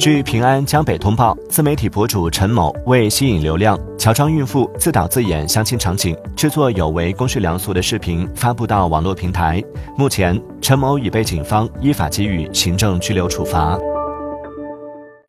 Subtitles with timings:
[0.00, 9.62] 据平安江北通报自媒体博主陈某为吸引流量乔装孕妇自导自演相亲场景制作有违公序良俗的视频发布到网络平台。
[9.98, 13.78] 目前陈某已被警方依法给予行政拘留处罚。